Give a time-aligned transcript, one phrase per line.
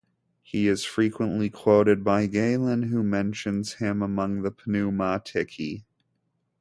[0.41, 5.83] He is frequently quoted by Galen, who mentions him among the Pneumatici.